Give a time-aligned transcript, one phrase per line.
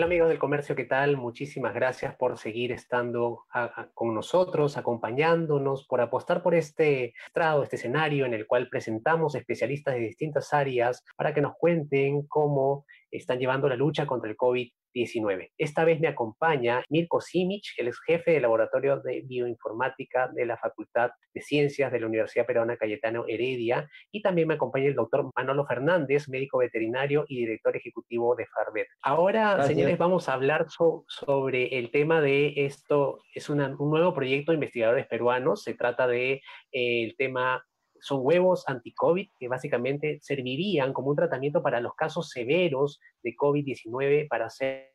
[0.00, 1.18] Hola amigos del comercio, ¿qué tal?
[1.18, 3.44] Muchísimas gracias por seguir estando
[3.92, 9.92] con nosotros, acompañándonos, por apostar por este estrado, este escenario en el cual presentamos especialistas
[9.92, 14.72] de distintas áreas para que nos cuenten cómo están llevando la lucha contra el COVID
[14.92, 15.52] 19.
[15.58, 20.56] Esta vez me acompaña Mirko Simic, el ex jefe del Laboratorio de Bioinformática de la
[20.56, 25.30] Facultad de Ciencias de la Universidad Peruana Cayetano Heredia, y también me acompaña el doctor
[25.36, 28.88] Manolo Fernández, médico veterinario y director ejecutivo de Farvet.
[29.02, 33.20] Ahora, señores, vamos a hablar sobre el tema de esto.
[33.34, 35.62] Es un nuevo proyecto de investigadores peruanos.
[35.62, 37.64] Se trata de eh, el tema
[38.00, 44.28] son huevos anti-COVID que básicamente servirían como un tratamiento para los casos severos de COVID-19
[44.28, 44.90] para ser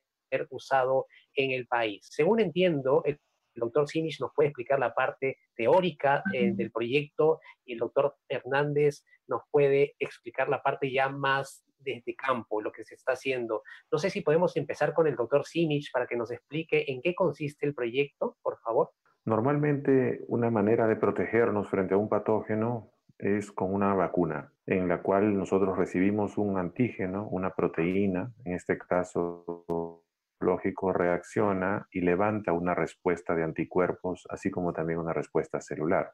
[0.49, 2.07] usado en el país.
[2.11, 3.19] Según entiendo, el
[3.55, 9.05] doctor Simich nos puede explicar la parte teórica eh, del proyecto y el doctor Hernández
[9.27, 13.63] nos puede explicar la parte ya más desde campo, lo que se está haciendo.
[13.91, 17.13] No sé si podemos empezar con el doctor Simich para que nos explique en qué
[17.13, 18.91] consiste el proyecto, por favor.
[19.23, 25.01] Normalmente una manera de protegernos frente a un patógeno es con una vacuna en la
[25.01, 30.03] cual nosotros recibimos un antígeno, una proteína, en este caso
[30.39, 36.13] lógico reacciona y levanta una respuesta de anticuerpos, así como también una respuesta celular.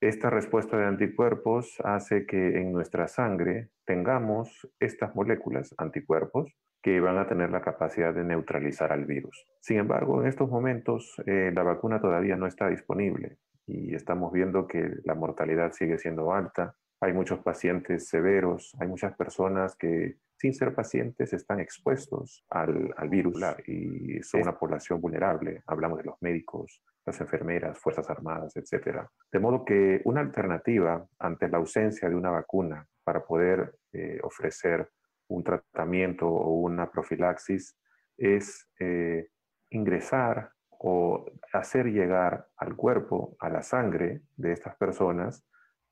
[0.00, 7.18] Esta respuesta de anticuerpos hace que en nuestra sangre tengamos estas moléculas, anticuerpos, que van
[7.18, 9.46] a tener la capacidad de neutralizar al virus.
[9.60, 14.66] Sin embargo, en estos momentos eh, la vacuna todavía no está disponible y estamos viendo
[14.66, 16.74] que la mortalidad sigue siendo alta.
[17.00, 23.08] Hay muchos pacientes severos, hay muchas personas que sin ser pacientes están expuestos al, al
[23.08, 25.62] virus y son una población vulnerable.
[25.66, 29.00] Hablamos de los médicos, las enfermeras, Fuerzas Armadas, etc.
[29.32, 34.88] De modo que una alternativa ante la ausencia de una vacuna para poder eh, ofrecer
[35.28, 37.76] un tratamiento o una profilaxis
[38.16, 39.28] es eh,
[39.70, 45.44] ingresar o hacer llegar al cuerpo, a la sangre de estas personas,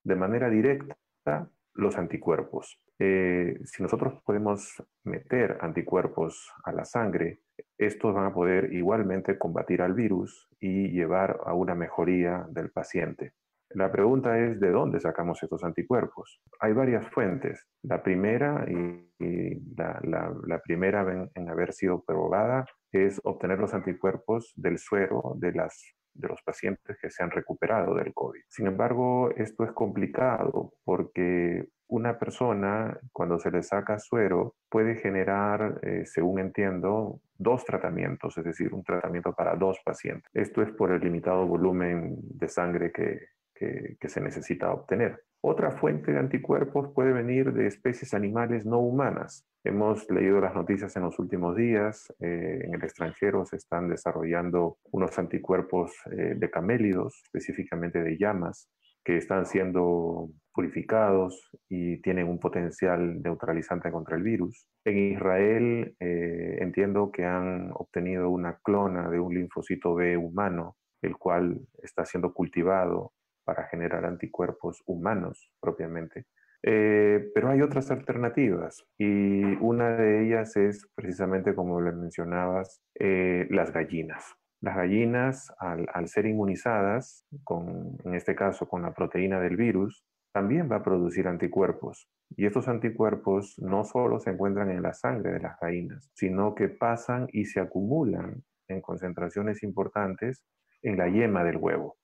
[0.04, 0.96] de manera directa
[1.74, 2.80] los anticuerpos.
[2.98, 7.40] Eh, si nosotros podemos meter anticuerpos a la sangre,
[7.76, 13.32] estos van a poder igualmente combatir al virus y llevar a una mejoría del paciente.
[13.76, 16.40] La pregunta es de dónde sacamos estos anticuerpos.
[16.60, 17.66] Hay varias fuentes.
[17.82, 25.34] La primera, y, la, primera en, haber sido probada, es obtener los anticuerpos del suero
[25.36, 28.40] de, las, de los pacientes que se han recuperado del COVID.
[28.48, 35.80] Sin embargo, esto es complicado porque una persona, cuando se le saca suero, puede generar,
[35.82, 40.30] eh, según entiendo, dos tratamientos, es decir, un tratamiento para dos pacientes.
[40.32, 45.22] Esto es por el limitado volumen de sangre que, que, se necesita obtener.
[45.40, 49.46] Otra fuente de anticuerpos puede venir de especies animales no humanas.
[49.64, 54.78] Hemos leído las noticias en los últimos días, eh, en el extranjero se están desarrollando
[54.92, 58.68] unos anticuerpos eh, de camélidos, específicamente de llamas,
[59.04, 64.66] que están siendo purificados y tienen un potencial neutralizante contra el virus.
[64.84, 71.16] En Israel eh, entiendo que han obtenido una clona de un linfocito B humano, el
[71.16, 73.12] cual está siendo cultivado
[73.46, 76.26] para generar anticuerpos humanos propiamente.
[76.62, 83.46] Eh, pero hay otras alternativas y una de ellas es precisamente como le mencionabas, eh,
[83.50, 84.34] las gallinas.
[84.60, 90.04] Las gallinas, al, al, ser inmunizadas, con, en este caso con la proteína del virus,
[90.32, 92.10] también va a producir anticuerpos.
[92.36, 96.68] Y estos anticuerpos no solo se encuentran en la sangre de las gallinas, sino que
[96.68, 100.42] pasan y se acumulan en concentraciones importantes
[100.82, 101.96] en la yema del huevo.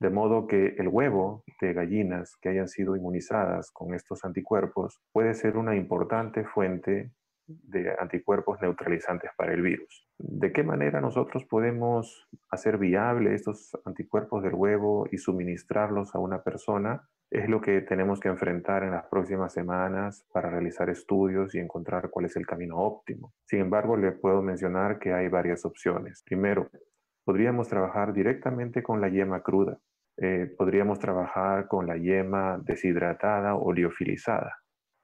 [0.00, 5.34] De modo que el huevo de gallinas que hayan sido inmunizadas con estos anticuerpos puede
[5.34, 7.12] ser una importante fuente
[7.46, 10.08] de anticuerpos neutralizantes para el virus.
[10.18, 16.42] ¿De qué manera nosotros podemos hacer viable estos anticuerpos del huevo y suministrarlos a una
[16.42, 17.06] persona?
[17.30, 22.08] Es lo que tenemos que enfrentar en las próximas semanas para realizar estudios y encontrar
[22.08, 23.34] cuál es el camino óptimo.
[23.44, 26.22] Sin embargo, le puedo mencionar que hay varias opciones.
[26.24, 26.70] Primero,
[27.24, 29.78] podríamos trabajar directamente con la yema cruda.
[30.22, 34.54] Eh, podríamos trabajar con la yema deshidratada o liofilizada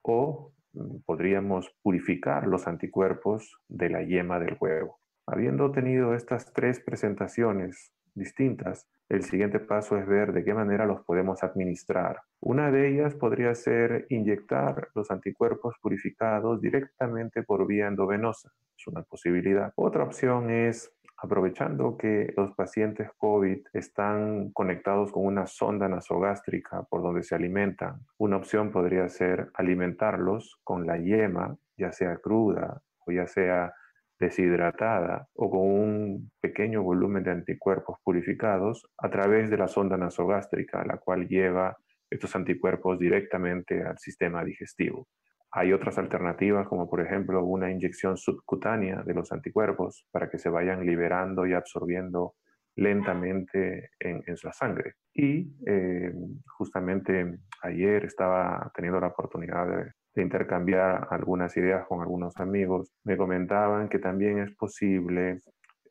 [0.03, 4.99] o mm, podríamos purificar los anticuerpos de la yema del huevo.
[5.25, 11.01] Habiendo tenido estas tres presentaciones distintas, el siguiente paso es ver de qué manera los
[11.03, 12.21] podemos administrar.
[12.41, 18.51] Una de ellas podría ser inyectar los anticuerpos purificados directamente por vía endovenosa.
[18.77, 19.71] Es una posibilidad.
[19.75, 27.01] Otra opción es aprovechando que los pacientes COVID están conectados con una sonda nasogástrica por
[27.01, 33.11] donde se alimentan, una opción podría ser alimentarlos con la yema, ya sea cruda o
[33.11, 33.73] ya sea
[34.19, 40.83] deshidratada o con un pequeño volumen de anticuerpos purificados a través de la sonda nasogástrica,
[40.85, 41.77] la cual lleva
[42.09, 45.07] estos anticuerpos directamente al sistema digestivo.
[45.51, 50.49] Hay otras alternativas, como por ejemplo una inyección subcutánea de los anticuerpos para que se
[50.49, 52.35] vayan liberando y absorbiendo
[52.77, 54.93] lentamente en, en la sangre.
[55.13, 56.13] Y eh,
[56.57, 59.91] justamente ayer estaba teniendo la oportunidad de,
[60.21, 62.91] intercambiar algunas ideas con algunos amigos.
[63.03, 65.37] Me comentaban que también es posible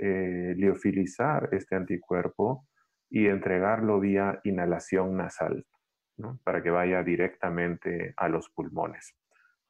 [0.00, 2.66] eh, liofilizar este anticuerpo
[3.08, 5.64] y entregarlo vía inhalación nasal,
[6.42, 9.14] para que vaya directamente a los pulmones.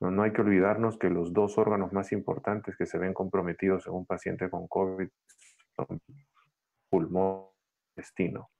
[0.00, 3.94] No, hay que olvidarnos que los dos órganos más importantes que se ven comprometidos en
[3.94, 5.08] un paciente con COVID
[5.74, 6.00] son
[6.90, 8.50] pulmón y intestino.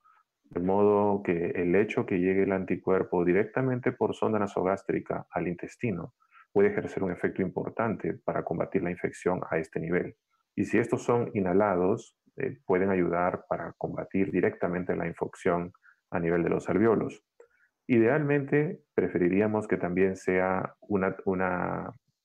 [0.45, 6.15] De modo que el hecho que llegue el anticuerpo directamente por sonda nasogástrica al intestino
[6.53, 10.17] puede ejercer un efecto importante para combatir la infección a este nivel.
[10.55, 15.73] Y si estos son inhalados, eh, pueden ayudar para combatir directamente la infección
[16.11, 17.23] a nivel de los alveolos.
[17.89, 20.75] Idealmente, preferiríamos que también sea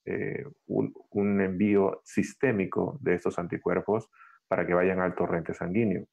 [0.06, 4.10] eh, un, envío sistémico de estos anticuerpos
[4.48, 6.06] para que vayan al torrente sanguíneo.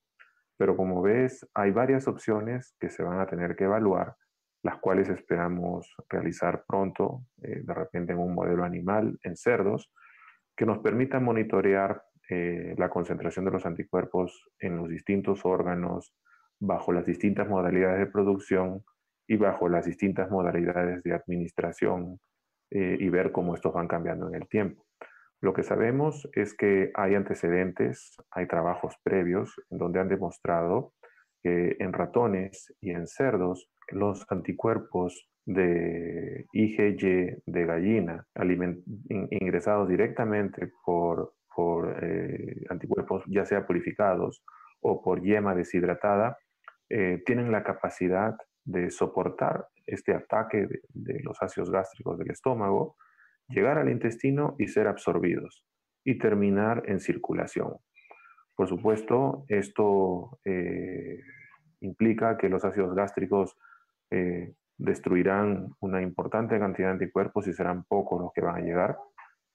[0.58, 4.16] Pero como ves, hay varias opciones que se van a tener que evaluar,
[4.62, 9.90] las cuales esperamos realizar pronto, eh, de repente en un modelo animal, en cerdos,
[10.54, 16.14] que nos permitan monitorear eh, la concentración de los anticuerpos en los distintos órganos
[16.60, 18.84] bajo las distintas modalidades de producción
[19.28, 22.18] y bajo las distintas modalidades de administración
[22.70, 24.84] eh, y ver cómo estos van cambiando en el tiempo.
[25.40, 30.94] Lo que sabemos es que hay antecedentes, hay trabajos previos en donde han demostrado
[31.42, 38.26] que en ratones y en cerdos los anticuerpos de IgG de gallina
[39.06, 44.42] ingresados directamente por, por eh, anticuerpos ya sea purificados
[44.80, 46.36] o por yema deshidratada
[46.90, 48.36] eh, tienen la capacidad
[48.68, 52.96] de soportar este ataque de, los ácidos gástricos del estómago,
[53.48, 55.64] llegar al intestino y ser absorbidos
[56.04, 57.78] y terminar en circulación.
[58.54, 61.18] Por supuesto, esto eh,
[61.80, 63.56] implica que los ácidos gástricos
[64.10, 68.98] eh, destruirán una importante cantidad de anticuerpos y serán pocos los que van a llegar.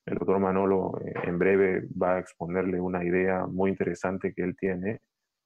[0.08, 4.56] El doctor Manolo eh, en breve va a exponerle una idea muy interesante que él
[4.58, 5.02] tiene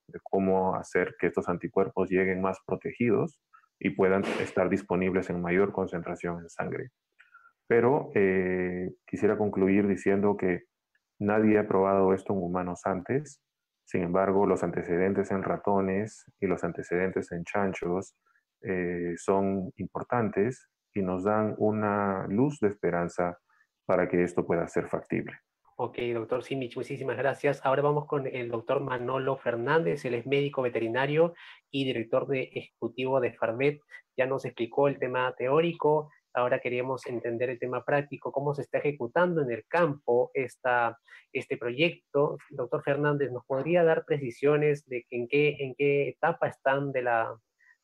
[0.08, 3.42] de cómo hacer que estos anticuerpos lleguen más protegidos
[3.80, 6.92] y puedan estar disponibles en mayor concentración en sangre.
[7.68, 10.64] Pero eh, quisiera concluir diciendo que
[11.20, 13.42] nadie ha probado esto en humanos antes.
[13.86, 18.16] Sin embargo, los antecedentes en ratones y los antecedentes en chanchos
[18.62, 23.38] eh, son importantes y nos dan una luz de esperanza
[23.86, 25.34] para que esto pueda ser factible.
[25.80, 27.64] Ok, doctor Simich, muchísimas gracias.
[27.64, 31.36] Ahora vamos con el doctor Manolo Fernández, él es médico veterinario
[31.70, 33.80] y director de ejecutivo de Farmet.
[34.18, 38.80] Ya nos explicó el tema teórico, ahora queríamos entender el tema práctico, cómo se está
[38.80, 40.98] ejecutando en el campo esta,
[41.32, 42.40] este proyecto.
[42.50, 47.40] Doctor Fernández, ¿nos podría dar precisiones de en qué, en qué etapa están de la,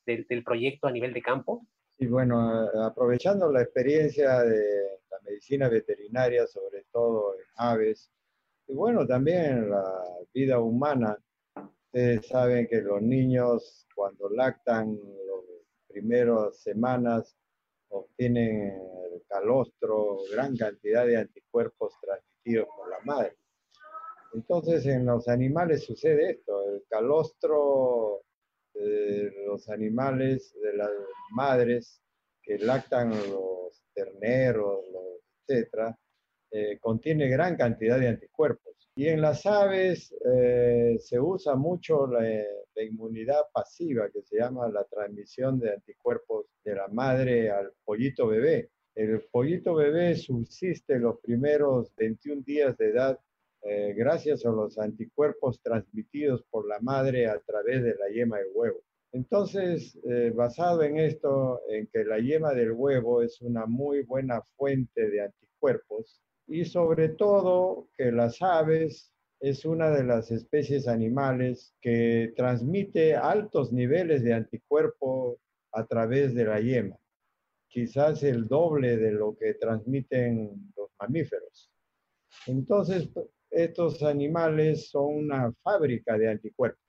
[0.08, 1.68] del proyecto a nivel de campo?
[1.98, 8.10] Sí, bueno, aprovechando la experiencia de la medicina veterinaria, sobre todo en aves,
[8.68, 11.18] y bueno, también la vida humana.
[11.86, 17.38] Ustedes saben que los niños cuando lactan las primeras semanas
[17.90, 18.72] obtienen
[19.12, 23.38] el calostro, gran cantidad de anticuerpos transmitidos por la madre.
[24.34, 28.24] Entonces en los animales sucede esto, el calostro
[28.74, 30.92] de los animales, de las
[31.32, 32.02] madres
[32.42, 35.98] que lactan los terneros, los, etcétera,
[36.52, 38.74] eh, contiene gran cantidad de anticuerpos.
[38.96, 42.22] Y en las aves eh, se usa mucho la,
[42.76, 48.70] inmunidad pasiva, que se llama la transmisión de anticuerpos de la madre al pollito bebé.
[48.94, 53.20] El pollito bebé subsiste los primeros 21 días de edad
[53.66, 58.48] eh, gracias a los anticuerpos transmitidos por la madre a través de la yema del
[58.54, 58.80] huevo.
[59.14, 64.42] Entonces, eh, basado en esto, en que la yema del huevo es una muy buena
[64.58, 71.76] fuente de anticuerpos y sobre todo que las aves es una de las especies animales
[71.80, 75.38] que transmite altos niveles de anticuerpo
[75.74, 76.98] a través de la yema,
[77.68, 81.70] quizás el doble de lo que transmiten los mamíferos.
[82.48, 83.10] Entonces,
[83.54, 86.82] estos animales son una fábrica de anticuerpos.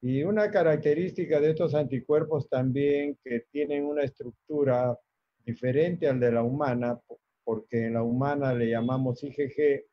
[0.00, 4.98] Y una característica de estos anticuerpos también que tienen una estructura
[5.44, 7.00] diferente al de la humana,
[7.42, 9.84] porque en la humana le llamamos IgG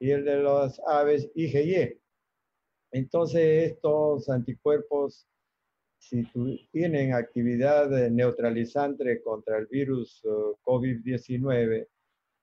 [0.00, 1.98] y el de las aves IgY.
[2.92, 5.26] Entonces estos anticuerpos,
[5.98, 6.24] si
[6.70, 10.28] tienen actividad neutralizante contra el virus eh,
[10.62, 11.86] COVID-19,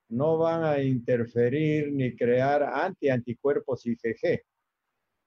[0.10, 4.42] no van a interferir ni crear anti-anticuerpos IgG.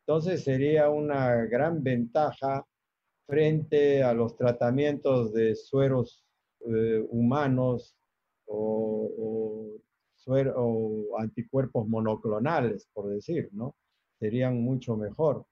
[0.06, 2.64] Entonces sería una gran ventaja
[3.26, 6.24] frente a los tratamientos de sueros
[6.66, 7.94] eh, humanos
[8.46, 9.78] o,
[10.56, 13.74] o, anticuerpos monoclonales, por decir, ¿no?
[14.18, 15.44] Serían mucho mejor.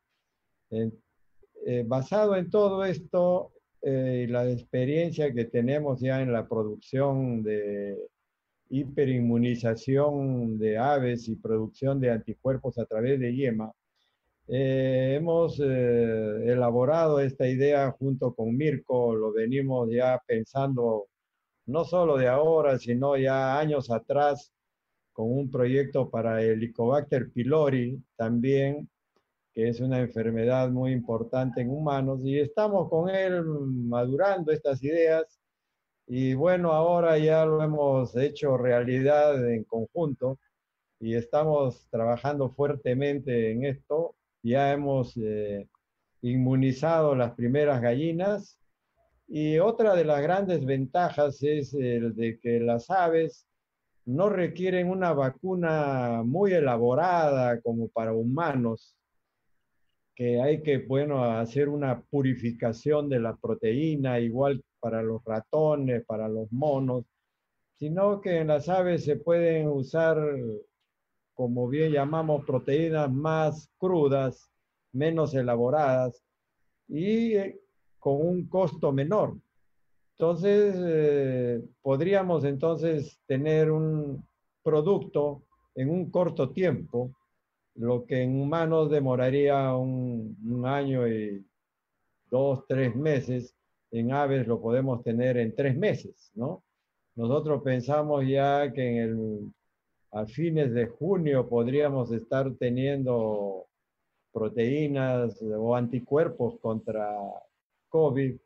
[0.71, 3.52] Eh, basado en todo esto
[3.83, 7.97] eh, y la experiencia que tenemos ya en la producción de
[8.70, 13.73] hiperinmunización de aves y producción de anticuerpos a través de yema,
[14.49, 21.08] eh, hemos eh, elaborado esta idea junto con Mirko, lo venimos ya pensando
[21.66, 24.52] no solo de ahora, sino ya años atrás,
[25.12, 28.88] con un proyecto para el Helicobacter pylori también,
[29.54, 35.40] que es una enfermedad muy importante en humanos, y estamos con él madurando estas ideas,
[36.06, 40.38] y bueno, ahora ya lo hemos hecho realidad en conjunto,
[41.00, 44.16] y estamos trabajando fuertemente en esto.
[44.42, 45.68] Ya hemos eh,
[46.22, 48.58] inmunizado las primeras gallinas
[49.28, 53.46] y otra de las grandes ventajas es el de que las aves
[54.04, 58.96] no requieren una vacuna muy elaborada como para humanos,
[60.14, 66.28] que hay que, bueno, hacer una purificación de la proteína, igual para los ratones, para
[66.28, 67.04] los monos,
[67.78, 70.18] sino que en las aves se pueden usar
[71.37, 74.50] como bien llamamos, proteínas más crudas,
[74.92, 76.25] menos elaboradas
[76.88, 77.61] y eh,
[77.99, 79.37] con un costo menor.
[80.12, 84.26] Entonces, eh, podríamos entonces tener un
[84.62, 85.42] producto
[85.75, 87.14] en un corto tiempo,
[87.75, 91.45] lo que en humanos demoraría un, un año y
[92.30, 93.54] dos, tres meses,
[93.98, 96.64] en aves lo podemos tener en tres meses, ¿no?
[97.14, 99.52] Nosotros pensamos ya que en el
[100.12, 103.66] a fines de junio podríamos estar teniendo
[104.32, 107.14] proteínas o anticuerpos contra
[107.88, 108.36] COVID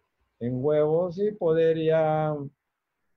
[0.41, 2.35] en huevos y poder ya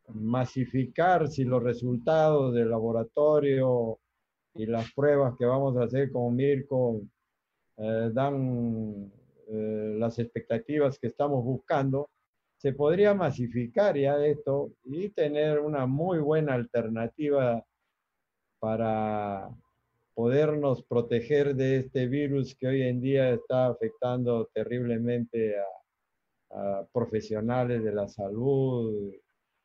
[0.10, 4.00] masificar si los resultados del laboratorio
[4.56, 7.02] y las pruebas que vamos a hacer con Mirko
[7.78, 9.12] eh, dan
[9.48, 12.10] eh, las expectativas que estamos buscando,
[12.64, 17.62] se podría masificar ya esto y tener una muy buena alternativa
[18.58, 19.50] para
[20.14, 27.92] podernos proteger de este virus que hoy en día está afectando terriblemente a, profesionales de
[27.92, 29.12] la salud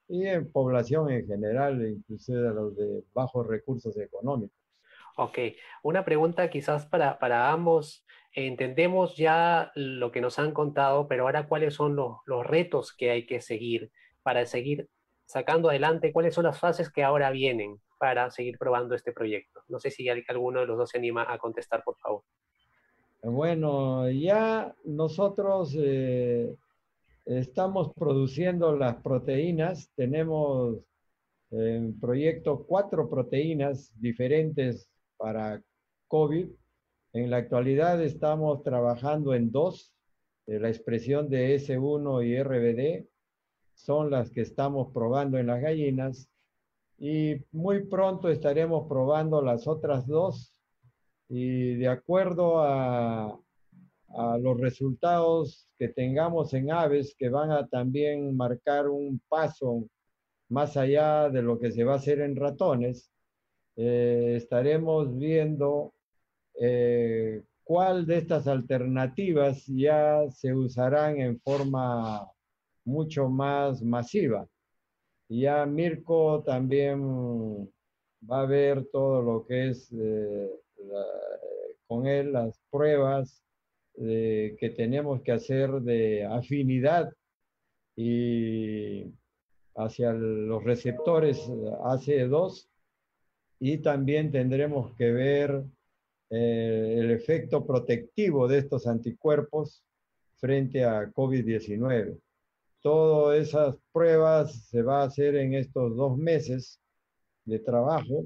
[0.08, 4.57] y en población en general, inclusive a los de bajos recursos económicos.
[5.20, 5.36] Ok,
[5.82, 8.06] una pregunta quizás para, para ambos.
[8.32, 13.10] Entendemos ya lo que nos han contado, pero ahora cuáles son los, los retos que
[13.10, 13.90] hay que seguir
[14.22, 14.88] para seguir
[15.24, 19.60] sacando adelante, cuáles son las fases que ahora vienen para seguir probando este proyecto.
[19.66, 22.22] No sé si alguno de los dos se anima a contestar, por favor.
[23.20, 26.54] Bueno, ya nosotros eh,
[27.24, 30.76] estamos produciendo las proteínas, tenemos
[31.50, 35.62] en proyecto cuatro proteínas diferentes para
[36.06, 36.48] COVID.
[37.12, 39.92] En la actualidad estamos trabajando en dos,
[40.46, 43.06] la expresión de S1 y RBD
[43.74, 46.30] son las que estamos probando en las gallinas
[46.98, 50.58] y muy pronto estaremos probando las otras dos
[51.28, 53.38] y de acuerdo a,
[54.40, 59.86] los resultados que tengamos en aves que van a también marcar un paso
[60.48, 63.12] más allá de lo que se va a hacer en ratones,
[63.80, 65.94] eh, estaremos viendo
[66.60, 72.28] eh, cuál de estas alternativas ya se usarán en forma
[72.84, 74.48] mucho más masiva.
[75.28, 77.70] Ya Mirko también
[78.28, 80.50] va a ver todo lo que es eh,
[81.86, 83.44] con él las pruebas
[83.94, 87.12] que tenemos que hacer de afinidad
[87.96, 89.04] y
[89.74, 92.68] hacia los receptores AC2
[93.60, 95.64] y también tendremos que ver
[96.30, 99.82] eh, el efecto protectivo de estos anticuerpos
[100.36, 102.18] frente a COVID-19.
[102.80, 106.80] Todas esas pruebas se va a hacer en estos dos meses
[107.44, 108.24] de trabajo.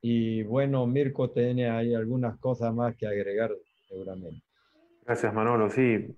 [0.00, 3.52] Y bueno, Mirko tiene ahí algunas cosas más que agregar
[3.88, 4.42] seguramente.
[5.04, 5.68] Gracias, Manolo.
[5.68, 6.16] Sí,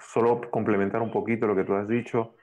[0.00, 2.36] solo complementar un poquito lo que tú has dicho.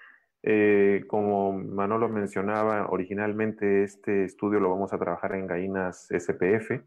[0.50, 6.86] Eh, como Manolo mencionaba, originalmente este estudio lo vamos a trabajar en gallinas SPF.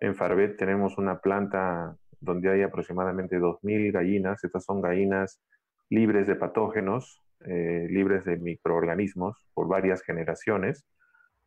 [0.00, 4.42] En Farbet tenemos una planta donde hay aproximadamente 2.000 gallinas.
[4.42, 5.42] Estas son gallinas
[5.90, 10.86] libres de patógenos, eh, libres de microorganismos por varias generaciones.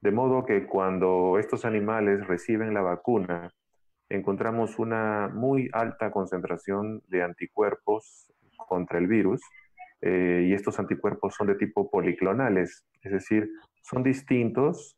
[0.02, 3.50] De modo que cuando estos animales reciben la vacuna,
[4.08, 9.42] encontramos una muy alta concentración de anticuerpos contra el virus
[10.02, 13.50] eh, y estos anticuerpos son de tipo policlonales, es decir,
[13.82, 14.98] son distintos,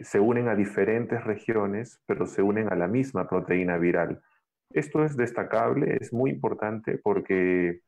[0.00, 4.22] se unen a diferentes regiones, pero se unen a la misma proteína viral.
[4.70, 7.80] Esto es destacable, es muy importante porque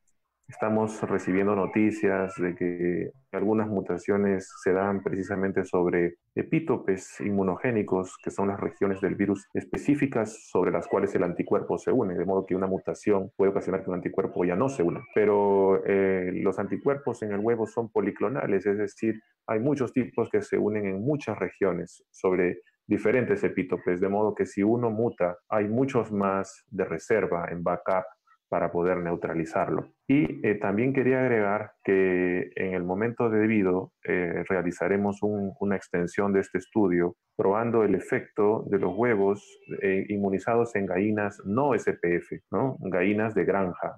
[0.47, 8.49] Estamos recibiendo noticias de que algunas mutaciones se dan precisamente sobre epítopes inmunogénicos, que son
[8.49, 12.55] las regiones del virus específicas sobre las cuales el anticuerpo se une, de modo que
[12.55, 15.03] una mutación puede ocasionar que un anticuerpo ya no se una.
[15.15, 20.43] Pero eh, los anticuerpos en el huevo son policlonales, es decir, hay muchos tipos que
[20.43, 25.67] se unen en muchas regiones sobre diferentes epítopes, de modo que si uno muta, hay
[25.67, 28.05] muchos más de reserva en backup
[28.49, 29.89] para poder neutralizarlo.
[30.07, 36.41] Y eh, también quería agregar que en el momento debido eh, realizaremos una extensión de
[36.41, 39.43] este estudio probando el efecto de los huevos
[39.81, 42.77] eh, inmunizados en gallinas no SPF, ¿no?
[42.79, 43.95] gallinas de granja.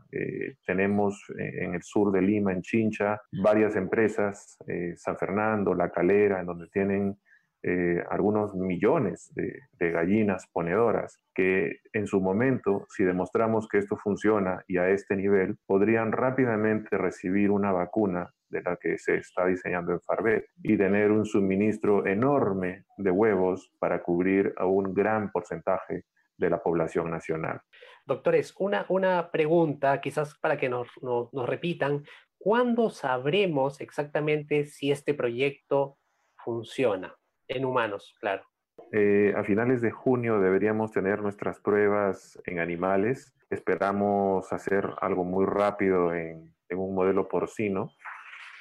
[0.65, 4.57] tenemos en el sur de Lima, en Chincha, varias empresas,
[4.95, 7.17] San Fernando, La Calera, en donde tienen
[7.63, 14.63] eh, algunos millones de, gallinas ponedoras que en su momento, si demostramos que esto funciona
[14.67, 19.91] y a este nivel, podrían rápidamente recibir una vacuna de la que se está diseñando
[19.91, 26.05] en Farbet y tener un suministro enorme de huevos para cubrir a un gran porcentaje
[26.37, 27.61] de la población nacional.
[28.05, 32.03] Doctores, una, una pregunta quizás para que nos, nos, nos repitan.
[32.37, 35.97] ¿Cuándo sabremos exactamente si este proyecto
[36.35, 37.15] funciona?
[37.47, 38.43] En humanos, claro.
[38.91, 43.33] Eh, a finales de junio deberíamos tener nuestras pruebas en animales.
[43.49, 47.91] Esperamos hacer algo muy rápido en, un modelo porcino.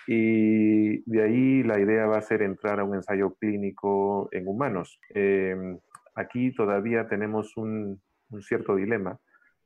[0.06, 5.00] Y de ahí la idea va a ser entrar a un ensayo clínico en humanos.
[5.10, 5.78] Em,
[6.14, 9.18] aquí todavía tenemos un, un cierto dilema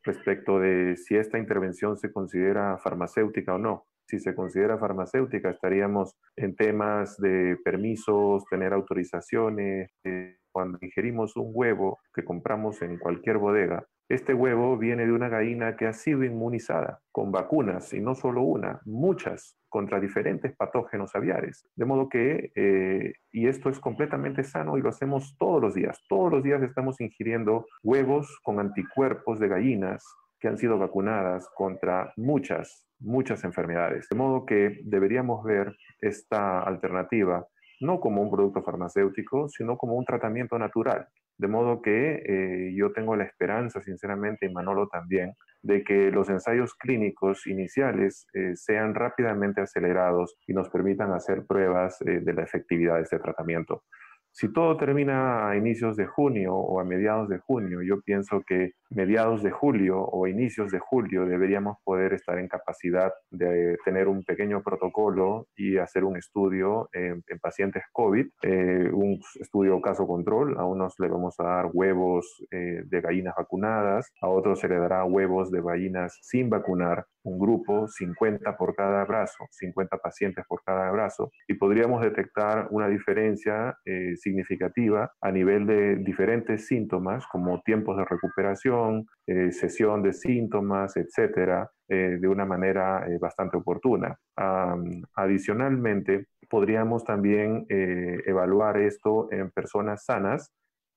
[0.03, 6.17] respecto de si esta intervención se considera farmacéutica o no si se considera farmacéutica, estaríamos
[6.37, 9.91] en temas de permisos, tener autorizaciones.
[10.05, 15.29] Eh, cuando ingerimos un huevo que compramos en cualquier bodega, este huevo viene de una
[15.29, 21.15] gallina que ha sido inmunizada con vacunas, y no solo una, muchas, contra diferentes patógenos
[21.15, 21.65] aviares.
[21.77, 26.03] De modo que, eh, y esto es completamente sano y lo hacemos todos los días,
[26.09, 30.05] todos los días estamos ingiriendo huevos con anticuerpos de gallinas
[30.41, 34.09] que han sido vacunadas contra muchas, muchas enfermedades.
[34.09, 37.47] De modo que deberíamos ver esta alternativa
[37.81, 41.09] no como un producto farmacéutico, sino como un tratamiento natural.
[41.39, 45.33] De modo que eh, yo tengo la esperanza, sinceramente, y Manolo también,
[45.63, 51.99] de que los ensayos clínicos iniciales eh, sean rápidamente acelerados y nos permitan hacer pruebas
[52.03, 53.85] eh, de la efectividad de este tratamiento.
[54.33, 58.73] Si todo termina a inicios de junio o a mediados de junio, yo pienso que
[58.91, 64.25] mediados de julio o inicios de julio deberíamos poder estar en capacidad de tener un
[64.25, 70.59] pequeño protocolo y hacer un estudio en, pacientes COVID, eh, un estudio caso control.
[70.59, 74.79] A unos le vamos a dar huevos eh, de gallinas vacunadas, a otros se le
[74.79, 80.63] dará huevos de gallinas sin vacunar, un grupo, 50 por cada brazo, 50 pacientes por
[80.65, 87.61] cada brazo, y podríamos detectar una diferencia eh, significativa a nivel de diferentes síntomas como
[87.63, 94.17] tiempos de recuperación, eh, sesión de síntomas, etcétera, eh, de una manera bastante oportuna.
[95.15, 100.53] adicionalmente, podríamos también evaluar esto en personas sanas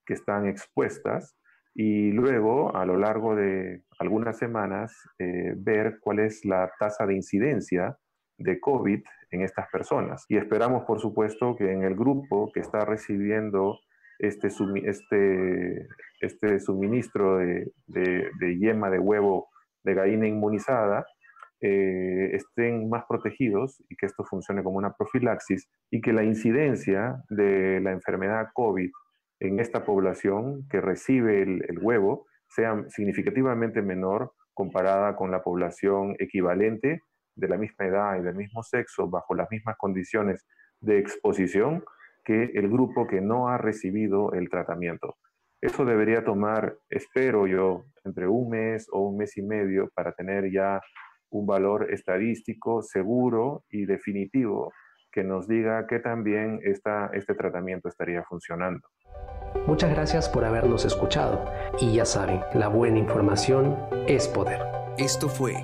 [0.06, 1.36] que están expuestas
[1.76, 7.16] y luego, a lo largo de algunas semanas, eh, ver cuál es la tasa de
[7.16, 7.98] incidencia
[8.38, 10.26] de COVID en estas personas.
[10.30, 13.80] Y esperamos, por supuesto, que en el grupo que está recibiendo
[14.20, 15.88] este, este,
[16.22, 19.50] este suministro de, de, yema de huevo
[19.84, 21.06] de gallina inmunizada,
[21.60, 27.24] eh, estén más protegidos y que esto funcione como una profilaxis y que la incidencia
[27.30, 28.90] de la enfermedad COVID
[29.40, 37.02] en esta población que recibe el, huevo sea significativamente menor comparada con la población equivalente
[37.36, 40.46] de la misma edad y del mismo sexo bajo las mismas condiciones
[40.80, 41.84] de exposición
[42.24, 45.18] que el grupo que no ha recibido el tratamiento.
[45.62, 50.52] Eso debería tomar, espero yo, entre un mes o un mes y medio para tener
[50.52, 50.82] ya
[51.30, 54.72] un valor estadístico seguro y definitivo
[55.12, 58.88] que nos diga que también esta, este tratamiento estaría funcionando.
[59.68, 61.46] Muchas gracias por habernos escuchado
[61.80, 64.60] y ya saben, la buena información es poder.
[64.98, 65.64] Esto fue